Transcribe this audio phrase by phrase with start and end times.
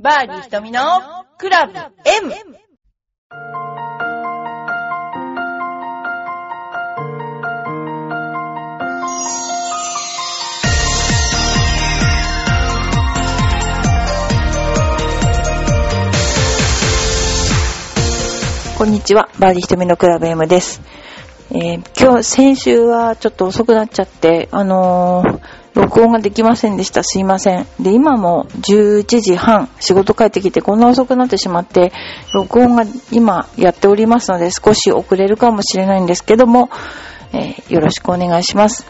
[0.00, 0.80] バーディー瞳の
[1.38, 2.32] クラブ M!
[18.78, 20.80] こんにちは、バーディー瞳のクラブ M です。
[21.50, 27.04] えー今日、先週はちょっと遅くなっちゃって、あのー録音ができませんでした。
[27.04, 27.66] すいません。
[27.78, 31.92] で、今も11時半、仕事帰ってきてこんな遅くなってしまって、
[32.34, 36.68] 録音が今やっておりますので少し遅れるかもしれないんですけども、
[37.32, 38.86] えーよろしくお願いします。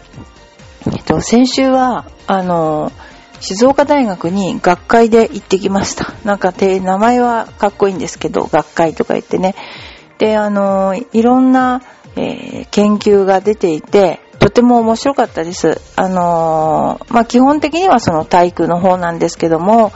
[0.87, 2.91] えっと、先週は、あの
[3.41, 6.15] 静岡大学に学会で行ってきました。
[6.25, 9.55] なんかて、名前はかっこいいんですけど、学会とか言ってね。
[10.19, 11.83] で、あのいろんな、
[12.17, 15.81] えー研究が出ていて、とても面白かったです。
[15.97, 19.93] あのーまあ、基本的にはその体育の方なんですけども、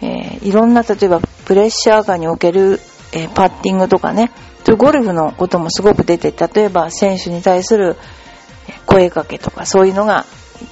[0.00, 2.80] えーいろんな、例えばプレッシャー下における、
[3.12, 4.30] えーパッティングとかね、
[4.64, 7.96] そういうゴルフのこともすごく出て、例えば選手に対する
[8.86, 10.26] 声かけとかそういうのが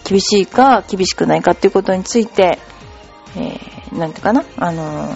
[0.05, 2.59] 厳しいか厳しくないかっていうことについて、
[3.37, 5.09] えーなんていうかな、あの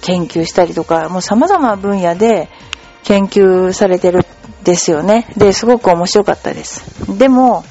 [0.00, 2.48] 研究したりとか、もう様々な分野で
[3.04, 4.25] 研究されてる
[4.66, 5.32] ですよね。
[5.36, 6.84] で、すごく面白かったです。
[7.16, 7.64] でも、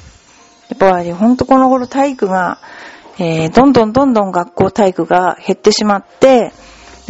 [0.70, 2.60] やっぱり本当この頃体育が、
[3.20, 6.54] えーどんどんどんどん学校体育が減ってしまって、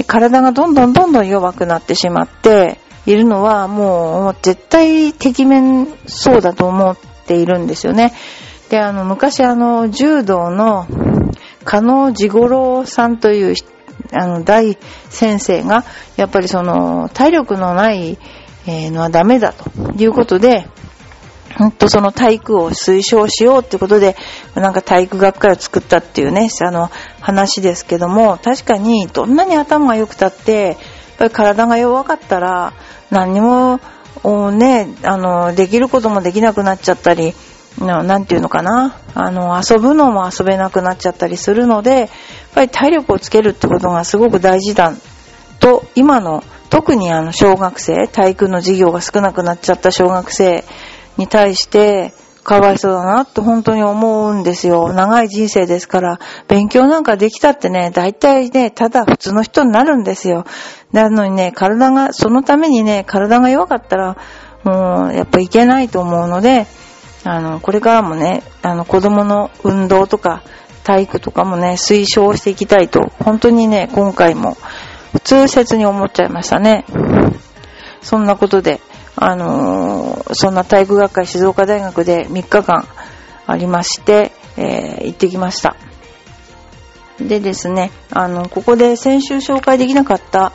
[0.08, 6.97] 体がどんどんどんどん弱くなってしまっているのはもう絶対適面そうだと思っ
[7.28, 8.13] ているんですよね。
[8.69, 10.88] で、あの、昔あの、柔道の、
[11.63, 13.56] 加納治五郎さんという
[14.13, 14.78] あの、大
[15.09, 15.83] 先生が、
[16.16, 18.17] やっぱりその、体力のない、
[18.68, 20.68] えのはダメだということで、
[21.58, 24.16] ほんとその体育を推奨しようってことで、
[24.56, 26.90] なんか体育学会を作ったっていうね、あの、
[27.22, 30.78] 話ですけども、確かにどんなに頭が良くたって、やっ
[31.18, 32.74] ぱり体が弱かったら、
[33.10, 33.80] 何にも、
[34.52, 37.34] ね、あの、できることもできなくなっちゃったり、
[37.80, 42.09] なんていうのかな、あの、遊ぶのも遊べなくなっちゃったりするので、やっ
[42.54, 44.94] ぱり体力をつけるってことがすごく大事だ
[45.59, 50.64] と、今の、特にあの、小学生、体育の授業が少なくなっちゃった小学生
[51.18, 52.14] に対して、
[52.46, 54.94] かわいそうだなって本当に思うんですよ。
[54.94, 60.46] 長い人生ですから、勉強なんかできたってね、大体ね、ただ普通の人になるんですよ。
[60.92, 64.18] なのにね、体が、そのためにね、体が弱かったら、
[64.64, 66.68] もう、やっぱいけないと思うので、
[67.24, 70.44] あの、これからもね、あの、子供の運動とか、
[70.84, 74.56] 体育とかもね、推奨していきたいと、本当にね、今回も、
[75.24, 76.86] 痛切に思っちゃいましたね。
[78.02, 78.81] そんなことで、
[79.16, 82.88] あのーそんな体育学会静岡大学で3日間
[83.48, 85.75] ありまして、えー行ってきました。
[87.20, 90.52] でですね、あの、ここで先週紹介できなかった、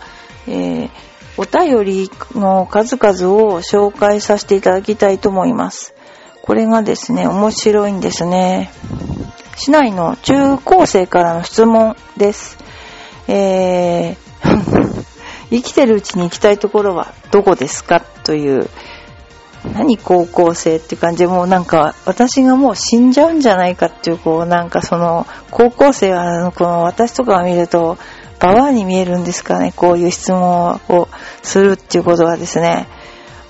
[0.47, 0.91] えー
[1.37, 5.95] お便りの数々を紹介させていただきたいと思います。
[6.43, 8.71] これがですね、面白いんですね。
[9.57, 12.59] 市内の中高生からの質問です。
[13.27, 14.30] えー
[15.51, 18.69] 生きてるうちに行きたいところはどこですかという、
[19.75, 27.99] 何高校生って感じで、もうなんか私がもう死んじゃうんじゃないかっていう、こうなんかその、高校生はこの私とかが見ると、
[28.39, 31.09] ババアに見えるんですかね、こういう質問を
[31.43, 32.89] するっていうことはですね、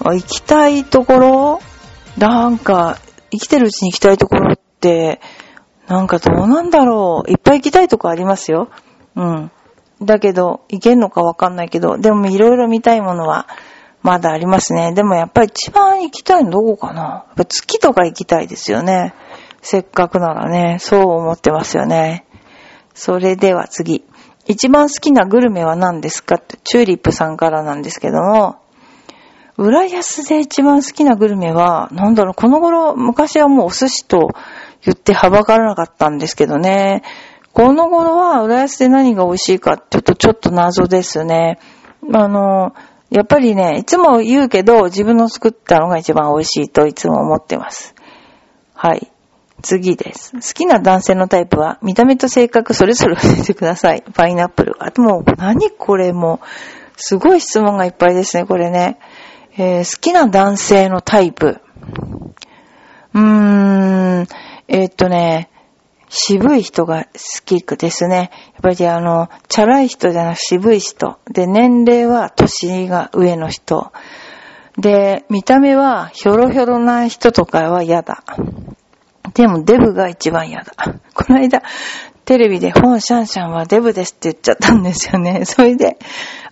[0.00, 1.60] 行きたいところ？
[2.18, 2.98] なんか、
[3.30, 5.20] 生きてるうちに行きたいところって、
[5.86, 7.30] なんかどうなんだろう。
[7.30, 8.68] いっぱい行きたいとこありますよ。
[9.14, 9.50] うん。
[10.02, 13.46] だけど、行けんのかわかんないけど、でもいろいろ見たいものは
[14.02, 14.94] まだありますね。
[14.94, 17.02] でもやっぱり一番行きたいのどこかな？
[17.02, 19.14] やっぱ月とか行きたいですよね。
[19.60, 22.24] せっかくならね、そう思ってますよね。
[22.94, 24.04] それでは次。
[24.46, 26.36] 一番好きなグルメは何ですか？
[26.36, 28.56] って、チューリップさんからなんですけども、
[29.58, 34.30] 浦安で一番好きなグルメは、なんだろう、この頃、昔はもうお寿司と
[34.82, 37.02] 言ってはばからなかったんですけどね。
[37.52, 41.58] この頃は浦安で何が美味しいかって言うとちょっと謎ですね。
[42.12, 42.74] あの、
[43.10, 47.94] やっぱりね、いつも言うけど、自分の作ったのが一番美味しいといつも思ってます。
[48.74, 49.10] はい。
[49.62, 50.32] 次です。
[50.32, 54.02] 好きな男性のタイプは、見た目と性格それぞれ教えてください。
[54.14, 54.76] パイナップル。
[54.78, 56.40] あともう、何これも、
[56.96, 58.98] すごい質問がいっぱいですね、これね。
[59.58, 61.60] えー好きな男性のタイプ。
[63.12, 63.20] うー
[64.22, 64.26] ん、
[64.68, 65.50] えーっとね、
[66.10, 67.10] 渋い人が好
[67.44, 68.30] きですね。
[68.54, 71.18] やっぱりあの、チャラい人じゃなく渋い人。
[71.30, 73.92] で、年齢は年が上の人。
[74.76, 78.24] で、見た目はひょろひょろな人とかは嫌だ。
[79.34, 80.74] でもデブが一番嫌だ。
[81.14, 81.62] この間、
[82.24, 85.44] テレビで本シャンシャンはデブですって言っちゃったんですよね。
[85.46, 85.96] それで、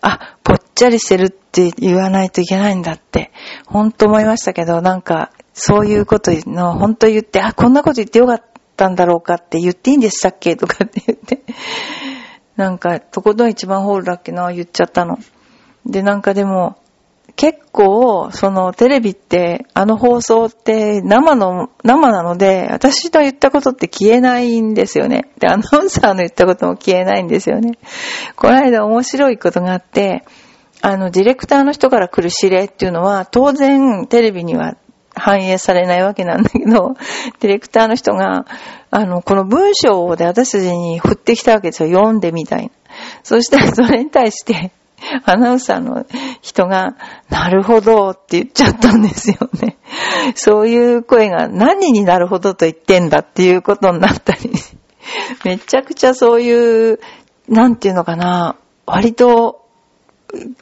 [0.01, 3.33] あ、ぽっちゃりしてるって言わないといけないんだって、
[3.67, 11.43] ほんと思いましたけど、なんか、そういうことの、ほんと言って、あ、こんなこと言ってよかったたんだろうかって言っていいんでしたっけとかって言って、
[12.57, 15.19] なんか、とことん一番ホールだっけな、言っちゃったの。
[15.85, 16.77] で、なんかでも、
[17.37, 25.31] 結構、そのテレビって、あの放送って生の、生なので、私の言ったことって消えないんですよね。
[25.39, 27.79] で、アナウンサーの言ったことも消えないんですよね。
[28.35, 30.25] この間面白いことがあって、
[30.81, 34.77] あの、ディレクターの人から来る指令っていうのは、当然テレビには
[35.19, 36.95] 反映されないわけなんだけど、
[37.41, 38.47] ディレクターの人が、
[38.91, 41.89] あの、この文章で私たちに振ってきたわけですよ。
[41.91, 42.71] 読んでみたいな。
[43.23, 44.73] そしたら それに対して、
[45.25, 46.07] アナウンサーの
[46.43, 46.97] 人が、
[47.29, 49.77] なるほどって言っちゃったんですよね。
[50.35, 54.51] そういう声が何になるほどと言ってんだっていうことになったり、
[55.45, 57.01] めちゃくちゃそういう、
[57.49, 58.57] なんていうのかな、
[58.87, 59.65] 割と、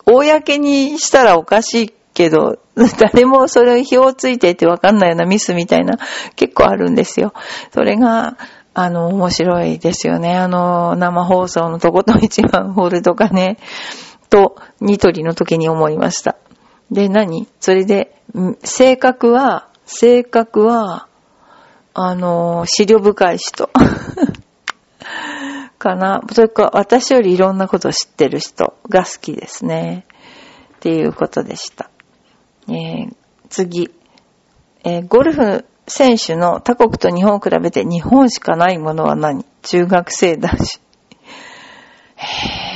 [0.04, 2.58] 公にしたらおかしいけど、
[2.98, 5.98] 誰もそれ表ついててわかんないようなミスみたいな
[6.34, 7.34] 結構あるんですよ。
[7.72, 8.38] それが、
[8.72, 10.34] あの、面白いですよね。
[10.34, 13.58] あの、生放送のとことん一番ホールとかね。
[14.30, 16.36] と、ニトリの時に思いました。
[16.90, 17.46] で、何？
[17.60, 18.16] それで、
[18.64, 21.06] 性格は、性格は、
[21.92, 23.68] あの、資料深い人。
[25.78, 26.22] かな。
[26.32, 30.06] それか、私よりいろんなことを知ってる人が好きですね。
[30.76, 31.90] っていうことでした。
[32.68, 33.14] えー、
[33.48, 33.90] 次。
[34.84, 39.44] えー、ゴルフ選手の他国と日本を比べて日本しかないものは何？
[39.62, 40.80] 中学生男子。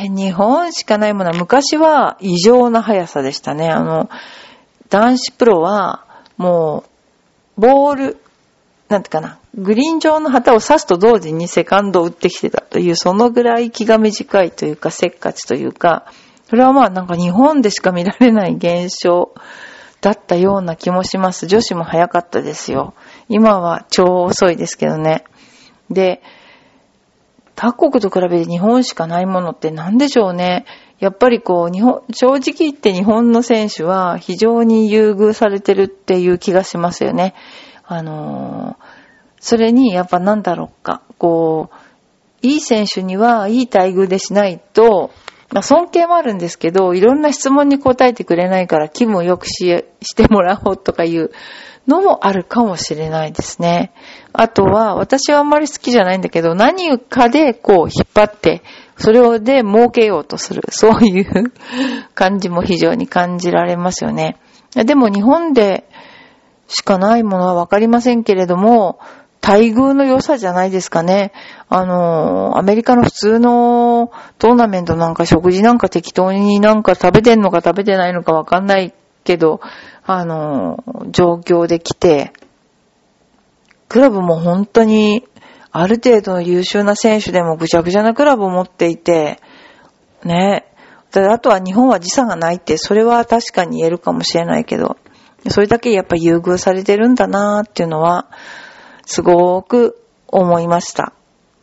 [0.03, 3.71] 日本しかないものは昔は異常な速さでしたね。
[3.71, 4.11] あの、
[4.89, 6.05] 男子プロは
[6.37, 6.85] も
[7.57, 8.17] う、ボール、
[8.89, 16.07] なんてかな、グリーン上の旗を刺すと同時にセカンドを打ってきてたという、そのぐらい気が短いというか、せっかちというか、
[16.49, 19.33] それはまあなんか日本でしか見られない現象
[20.01, 21.47] だったような気もします。
[21.47, 22.95] 女子も早かったですよ。
[23.29, 25.25] 今は超遅いですけどね。
[25.91, 26.23] で、
[27.55, 30.65] 他国と比べて日本しかないものって何でしょうね。
[30.99, 37.35] やっぱりこう、日本、正直言って日本の選手は非常に優遇されてるっていう気がしますよね。
[37.87, 38.85] あのー、
[39.41, 45.11] それにやっぱなんだろうか、こう、いい選手にはいい待遇でしないと、
[45.53, 51.33] まあ、尊敬もあるんですけど、いろんな質問に答えてくれないから気分を良くししてもらおうとかいう
[51.89, 53.93] のもあるかもしれないですね。
[54.33, 58.63] あとは、私はあんまり好きじゃないんだけど、何かでこう引っ張って、
[58.97, 61.53] それをで儲けようとする、そういう
[62.15, 64.37] 感じも非常に感じられますよね。
[64.75, 65.89] でも日本で
[66.69, 69.01] しかないものはわかりませんけれども、
[69.43, 71.33] 待遇の良さじゃないですかね。
[71.69, 78.93] あの、アメリカの普通のトーナメントなんか食事なんか適当になんか食べてんのか食べてないのかわかんない
[79.25, 79.61] けど、
[80.05, 82.33] あの、状況で来て、
[83.89, 85.27] クラブも本当に、
[85.73, 89.41] ある程度の優秀な選手でもぐちゃぐちゃなクラブを持っていて、
[90.25, 90.67] ね。
[91.13, 94.97] あとは日本は時差がないって、それは確かに言えるかもしれないけど、
[95.49, 98.27] それだけやっぱ優遇されてるんだなーっていうのは、
[99.07, 101.13] すごく思いました。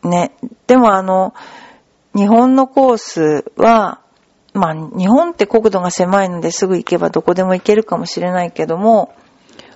[0.04, 0.32] ね。
[0.66, 1.34] でもあの、
[2.14, 4.00] 日本のコースは、
[4.54, 9.14] まあ、日本って国土が狭いのですぐ行けばどこでも行けるかもしれないけども、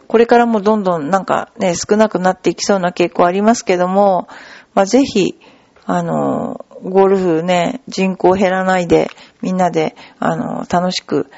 [0.09, 4.29] これからもどんどんなんかね、少なくなっていきそうな傾向ありますけども、
[4.75, 5.39] まあ、ぜひ、
[5.87, 9.11] あの、ゴルフね、人口減らないで、
[9.41, 11.31] みんなで、あの、楽しく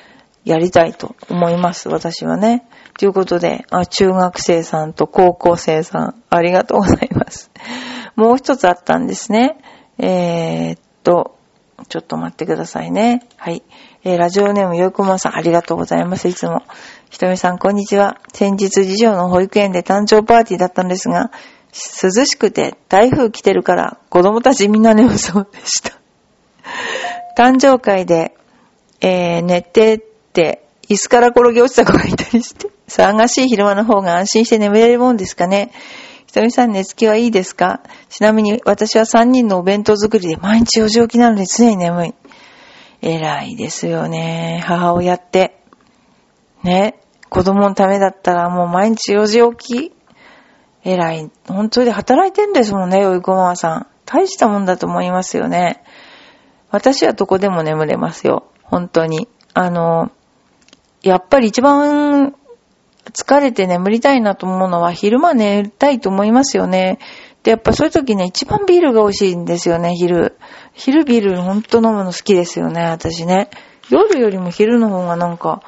[0.45, 2.67] やりたいと思います、私はね。
[2.99, 7.51] ということで、あ、中学生さんと高校生さん、ありがとうございます。
[8.17, 9.59] もう一つあったんですね。
[9.99, 11.37] えー、っと、
[11.89, 13.27] ちょっと待ってくださいね。
[13.37, 13.63] はい。
[14.05, 16.63] えー、ラジオネームよくまさん、ありがとうございます、いつも。
[17.11, 18.19] ひとみさん、こんにちは。
[18.33, 21.31] 先日、次女の保育園で誕生パーティーだったんですが、
[21.75, 25.91] 涼しくて台風来てるから子供たちみんな眠そうでした。
[27.37, 28.37] 誕生会で、
[29.01, 35.73] えー、寝てって、椅子から転げ落ちた子がいたりして、騒がしい昼間の方が安心して眠れるもんですかね。
[36.27, 37.83] ひとみさん寝つきはいいですか？
[38.09, 42.15] ちなみに私は3人のお弁当作りで毎日4時起きなので常に眠い。
[43.03, 44.63] 偉いですよね。
[44.65, 45.61] 母親って。
[46.63, 46.99] ね？
[47.29, 49.93] 子供のためだったらもう毎日4時起き？
[50.85, 51.31] 偉い。
[51.49, 53.87] 本当に働いてんですもんね、よいこママさん。
[54.05, 55.83] 大したもんだと思いますよね。
[56.71, 58.47] 私はどこでも眠れますよ。
[58.63, 59.29] 本当に。
[59.55, 60.11] あの、
[61.03, 62.35] やっぱり一番
[63.13, 66.99] 疲れて眠りたいなと思うのは昼間寝たいと思いますよね。
[67.43, 70.37] で、やっぱそういう時ね、一番ビールが美味しいんですよね、昼。
[70.73, 73.51] 昼ビールほんと飲むの好きですよね、私ね。
[73.91, 75.63] 夜よりも昼の方がなんか、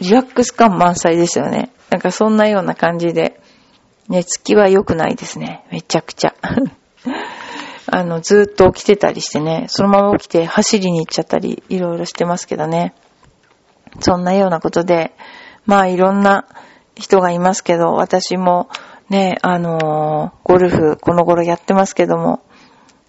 [0.00, 1.70] リラックス感満載ですよね。
[1.90, 3.40] なんかそんなような感じで、
[4.08, 5.64] 寝つきは良くないですね。
[5.70, 6.34] めちゃくちゃ。
[7.90, 12.94] あの、ずっと起きてたりしてね、そのまま起きて走りに行っちゃったり、いろいろしてますけどね。
[14.00, 15.12] そんなようなことで、
[15.66, 16.46] まあいろんな
[16.94, 18.68] 人がいますけど、私も
[19.08, 22.42] ね、あのー、ゴルフこの頃やってますけども、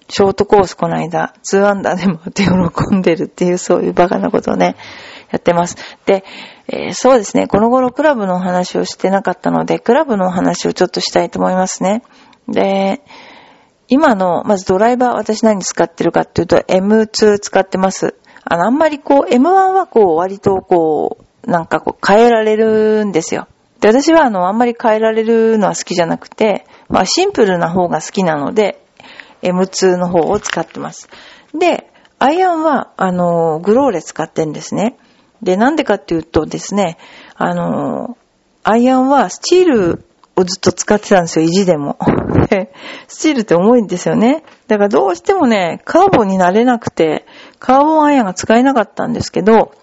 [0.08, 4.76] ショートコースこの間、2アンダーでもって喜んでるっていう、そういうバカなことをね、
[5.32, 5.78] やってます。
[6.06, 6.24] で、
[6.68, 12.04] えー、そうですね、この頃クラブのお話をしてなかったので、クラブのお話をちょっとしたいと思いますね。
[12.48, 13.02] で、
[13.88, 18.16] 今の、まずドライバー、私何使ってるかっていうと、M2 使ってます。
[18.44, 23.48] あの、あんまりこう、M1 はこう、割とこう、なんかこう、変えられるんですよ。
[23.80, 28.82] で、私はあの、あんまり変えられるのは好きじゃなくて、まあ、シンプルな方が好きなので、
[29.42, 31.10] M2 の方を使ってます。
[31.58, 34.98] で、アイアンは、あの、グローレ使ってんですね。
[35.44, 36.98] で、なんでかっていうとですね、
[37.36, 38.18] あの、
[38.64, 41.98] アイアンはスチールをずっと使ってたんですよ、意地でも。
[43.08, 44.44] スチールって重いんですよね。
[44.68, 47.26] だからどうしてもね、カーボンになれなくて、
[47.60, 49.74] カーボンアイアンが使えなかったんですけど、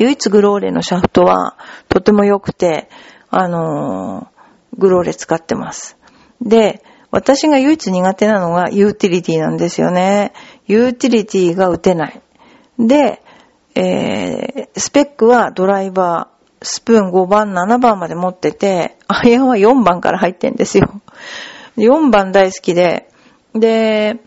[0.00, 1.56] 唯一グローレのシャフトは
[1.90, 2.88] とても良くて、
[3.28, 5.98] あのー、グローレ使ってます。
[6.40, 10.32] で、私が唯一苦手なのがユーティリティなんですよね。
[10.66, 12.22] ユーティリティが打てない。
[12.78, 13.22] で、
[13.74, 21.02] えー、スペックはドライバー、スプーン5番、7番まで持ってて、アイアンは4番から入ってんですよ。
[21.76, 23.10] 4番大好きで、
[23.54, 24.18] で、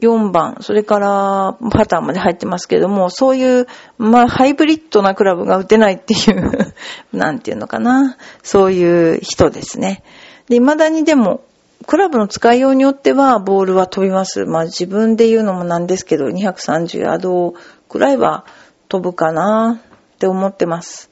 [0.00, 3.66] 4番、それからパターンまで入ってますけども、そういう、
[3.98, 6.74] まあ、ハイブリッドなクラブが打てないっていう
[7.12, 8.16] なんていうのかな。
[8.42, 10.02] そういう人ですね。
[10.48, 11.42] で、未だにでも、
[11.86, 14.44] クラブの使いようによっては、ボールは飛びます。
[14.44, 17.54] まあ、自分で言うのもなんですけど、230ヤード
[17.88, 18.44] くらいは
[18.88, 19.80] 飛ぶかな
[20.14, 21.10] って思ってます。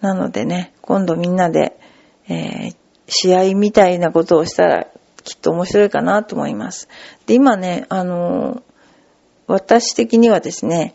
[0.00, 1.78] なのでね、今度みんなで、
[2.28, 2.76] えー、
[3.08, 4.86] 試合みたいなことをしたら
[5.26, 6.88] きっと面白いかなと思います。
[7.26, 8.62] で、今ね、あの、
[9.48, 10.94] 私的にはですね、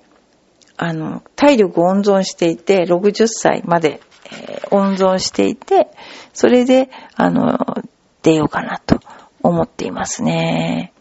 [0.78, 4.00] あの、体力温存していて、60歳まで、
[4.32, 5.90] えー、温存していて、
[6.34, 7.84] それで、あの、
[8.24, 9.00] 出ようかなと
[9.44, 10.94] 思っていますね。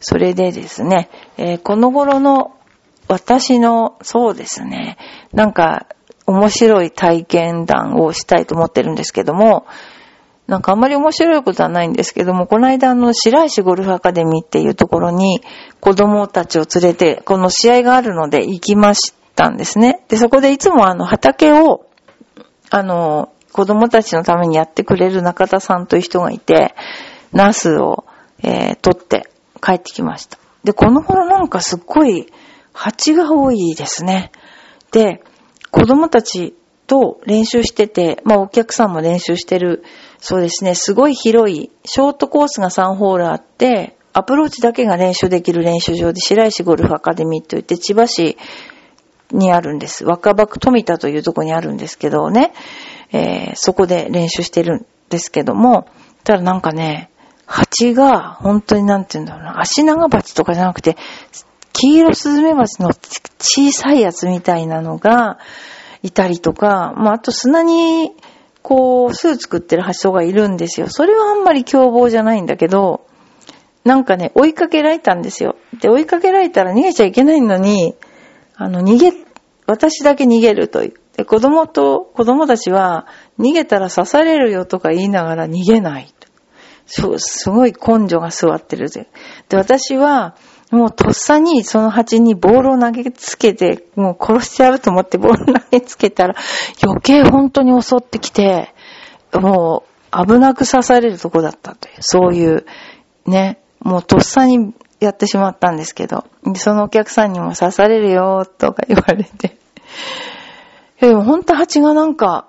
[0.00, 2.56] それでですね、えー、この頃の
[3.08, 4.96] 私の、そうですね、
[5.32, 5.86] なんか、
[6.26, 9.66] 面白い体験談をしたいと思ってるんですけども、
[10.50, 15.40] なんかあんまり面白いことはないんですけども、この間あの白石ゴルフアカデミーっていうところに
[15.78, 20.04] 子供たちを連れて、この試合があるので行きましたんですね。
[20.08, 21.86] で、そこでいつもあの畑を、
[22.68, 26.74] あの、子供たちのためにやってくれる中田さんという人がいて、
[27.32, 28.04] ナスを、
[28.42, 29.30] えー、取って
[29.62, 30.36] 帰ってきました。
[30.64, 32.26] で、この頃なんかすっごい
[32.72, 34.32] 蜂が多いですね。
[34.90, 35.22] で、
[35.70, 36.56] 子供たち
[36.90, 39.84] と練習してて、まあお客さんも練習してる、
[40.18, 48.36] そうですね、すごい広い、ショートコースが3ホールあって、アプローチだけが練習できる練習場で、白石ゴルフアカデミーといって千葉市
[49.30, 50.04] にあるんです。
[50.04, 52.52] 若葉区富田というとこにあるんですけどね、
[53.12, 55.86] えー、そこで練習してるんですけども、
[56.24, 57.10] ただなんかね、
[57.46, 60.96] 蜂が本当になんて言うんだろうな、足長鉢とかじゃなくて、
[61.72, 62.90] 黄色スズメバチの
[63.38, 65.38] 小さいやつみたいなのが
[66.02, 68.12] いたりとか、まあ、あと砂に、
[68.62, 70.88] こう、巣作ってる人がいるんですよ。
[70.88, 73.06] それはあんまり凶暴じゃないんだけど、
[73.84, 75.56] なんかね、追いかけられたんですよ。
[75.80, 77.94] で、追いかけられたら逃げちゃいけないのに、
[78.56, 79.12] あの、逃げ、
[79.66, 80.94] 私だけ逃げるという。
[81.16, 83.06] で、子供と、子供たちは、
[83.38, 86.12] 逃げたら刺されるよとか言いながら逃げない。
[86.92, 89.06] そう、すごい根性が座ってるで。
[89.48, 90.34] で、私は、
[90.70, 96.36] もうとっさにその蜂にボールを投げつけて、もう殺してやると思ってボール投げつけたら、
[96.82, 98.72] 余計本当に襲ってきて、
[99.32, 102.66] もう危なく刺されるとこだったという、そういう、
[103.26, 106.24] ね、もうとっさにやってしまったんですけど、
[106.54, 109.56] そのお客さんにも刺されるよ、とか言われて。
[111.00, 112.46] でも本当蜂がなんか、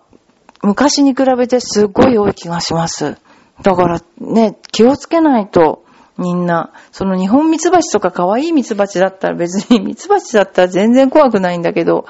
[0.61, 3.17] 昔に比べてすごい多い気がします。
[3.63, 5.83] だからね、気をつけないと、
[6.21, 6.71] みんな。
[6.91, 12.05] その日本ミツバチとか可愛いミツバチだったら別に ミツバチだったら全然怖くないんだけど、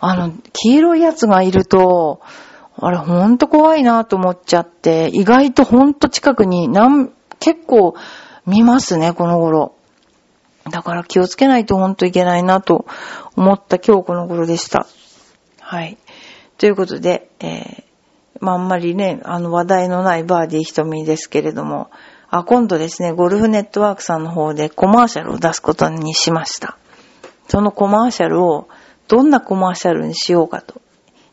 [0.00, 2.20] あの、黄色いやつがいると、
[2.78, 7.10] あれほんと怖いなと思っちゃって、意外とほんと近くになん
[7.40, 7.94] 結構
[8.46, 9.72] 見ますね、この頃。
[10.70, 12.86] だから気をつけないとほんといけないなと
[13.36, 14.86] 思った今日この頃でした。
[15.60, 15.96] はい。
[16.58, 17.84] ということで、えー、
[18.40, 21.90] まあ、あんまりね、あの話題のないバーディー瞳ですけれども、
[22.38, 26.78] あ、今度ですね、ゴルフネットワークさんの方でコマーシャルを出すことにしました。
[27.48, 28.68] そのコマーシャルを
[29.08, 30.80] どんなコマーシャルにしようかと、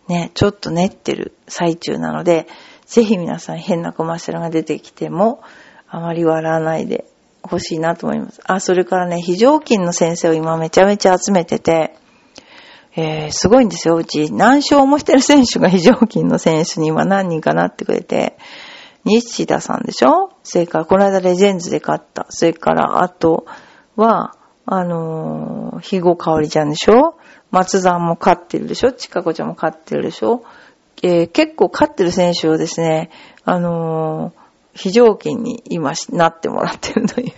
[0.07, 2.47] ね、ちょっと練ってる最中なので、
[2.85, 5.41] ぜひ皆さん変なコマーシャルが出てきても、
[5.87, 7.05] あまり笑わないで
[7.41, 8.41] ほしいなと思います。
[8.45, 11.95] あ、それからね、非常勤の先生を今めちゃめちゃ集めてて、
[12.95, 13.95] えー、すごいんですよ。
[13.95, 18.37] うち何勝もしてる選手が非常勤の選手に今何人かなってくれて、
[19.03, 20.32] 西田さんでしょ？
[20.43, 22.25] それから、この間レジェンズで勝った。
[22.29, 23.45] それから、あと
[23.95, 24.35] は、
[24.65, 27.15] あのー、ひごかおりちゃんでしょ？
[27.51, 28.91] 松田も勝ってるでしょ？
[28.91, 30.43] ちかこちゃんも勝ってるでしょ？
[31.01, 33.09] えー、結構勝ってる選手をですね、
[33.43, 34.33] あのー、
[34.73, 37.31] 非常勤に今なってもらってるという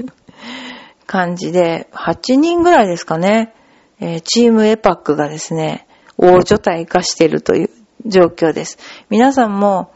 [1.07, 3.53] 感じで、8人ぐらいですかね、
[3.99, 7.69] えー、チームエパックがですね、大所帯化してるという
[8.05, 8.77] 状況です。
[9.09, 9.91] 皆さんも、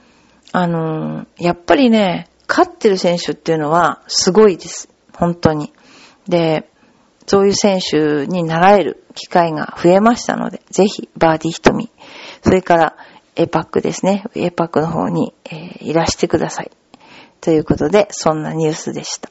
[0.51, 4.89] あの、やっぱりね、勝ってる選手っていうのはすごいです。
[5.13, 5.71] 本当に。
[6.27, 6.69] で、
[7.27, 11.91] そういう選手に習える機会が増えましたので、ぜひ、バーディー瞳。
[12.43, 12.97] それから、
[13.35, 14.25] エパックですね。
[14.35, 16.71] エパックの方に、えー、いらしてください。
[17.39, 19.29] ということで、そんなニュースでした。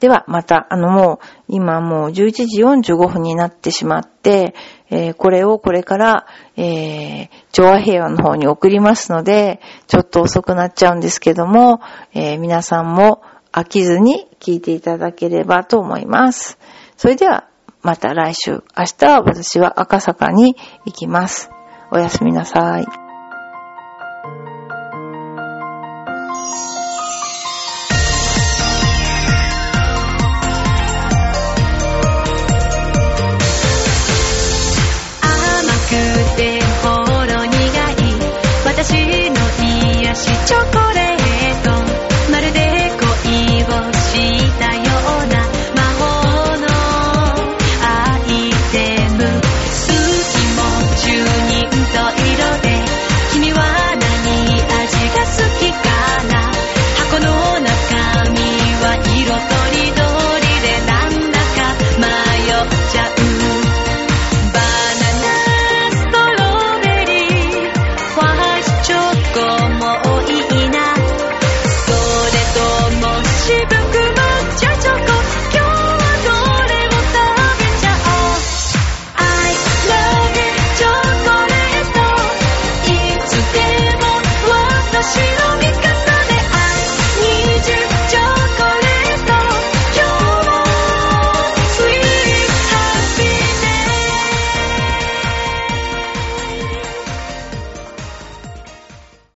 [0.00, 4.54] では、また、あの、もう、今もう11時45分になってしまって、
[4.90, 6.26] えー、これをこれから、
[6.56, 11.80] えー、調和平和の方に送りますので、ちょっと遅くなっちゃうんですけども、
[12.14, 16.58] えー、皆さんも飽きずに聞いていただければと思います。
[16.96, 17.48] それでは、
[17.82, 18.62] また来週。
[18.76, 21.50] 明日は私は赤坂に行きます。
[21.90, 23.07] おやすみなさい。